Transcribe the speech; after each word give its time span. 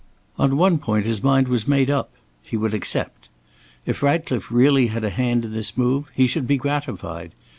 On 0.39 0.57
one 0.57 0.79
point 0.79 1.05
his 1.05 1.21
mind 1.21 1.47
was 1.47 1.67
made 1.67 1.87
up. 1.87 2.09
He 2.41 2.57
would 2.57 2.73
accept. 2.73 3.29
If 3.85 4.01
Ratcliffe 4.01 4.49
really 4.51 4.87
had 4.87 5.03
a 5.03 5.11
hand 5.11 5.45
in 5.45 5.51
this 5.51 5.77
move, 5.77 6.09
he 6.15 6.25
should 6.25 6.47
be 6.47 6.57
gratified. 6.57 7.35